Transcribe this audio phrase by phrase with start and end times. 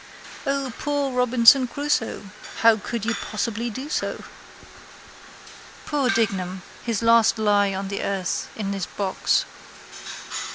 [0.47, 2.31] O, poor Robinson Crusoe!
[2.61, 4.23] How could you possibly do so?
[5.85, 6.63] Poor Dignam!
[6.81, 9.45] His last lie on the earth in his box.